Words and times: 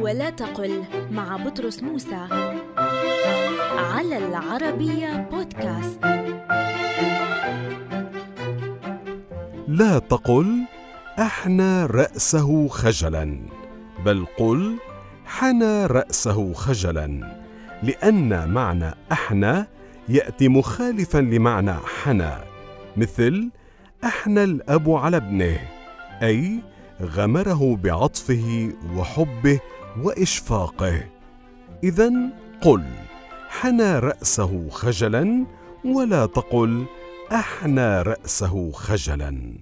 ولا 0.00 0.30
تقل 0.30 0.84
مع 1.10 1.36
بطرس 1.36 1.82
موسى 1.82 2.26
على 3.76 4.18
العربية 4.18 5.28
بودكاست. 5.32 6.00
لا 9.68 9.98
تقل 9.98 10.64
أحنى 11.18 11.86
رأسه 11.86 12.68
خجلا 12.68 13.40
بل 14.04 14.26
قل 14.38 14.78
حنى 15.26 15.86
رأسه 15.86 16.52
خجلا 16.52 17.38
لأن 17.82 18.50
معنى 18.50 18.94
أحنى 19.12 19.66
يأتي 20.08 20.48
مخالفا 20.48 21.18
لمعنى 21.18 21.74
حنى 22.02 22.32
مثل 22.96 23.50
أحنى 24.04 24.44
الأب 24.44 24.90
على 24.90 25.16
ابنه 25.16 25.58
أي 26.22 26.58
غمره 27.02 27.76
بعطفه 27.76 28.72
وحبه 28.96 29.60
وإشفاقه. 30.02 31.04
اذا 31.84 32.12
قل 32.62 32.84
حنى 33.48 33.98
رأسه 33.98 34.68
خجلا 34.70 35.46
ولا 35.84 36.26
تقل 36.26 36.84
أحنى 37.32 38.02
رأسه 38.02 38.72
خجلا. 38.72 39.52